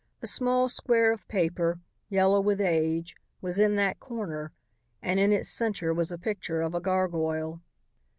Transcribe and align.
A 0.19 0.25
small 0.25 0.67
square 0.67 1.11
of 1.11 1.27
paper, 1.27 1.79
yellow 2.09 2.41
with 2.41 2.59
age, 2.59 3.13
was 3.39 3.59
in 3.59 3.75
that 3.75 3.99
corner, 3.99 4.51
and 4.99 5.19
in 5.19 5.31
its 5.31 5.47
center 5.49 5.93
was 5.93 6.11
a 6.11 6.17
picture 6.17 6.63
of 6.63 6.73
a 6.73 6.79
gargoyle. 6.81 7.61